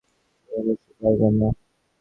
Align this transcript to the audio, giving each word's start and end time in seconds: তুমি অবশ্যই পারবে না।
তুমি 0.49 0.59
অবশ্যই 0.61 0.93
পারবে 1.01 1.27
না। 1.39 1.49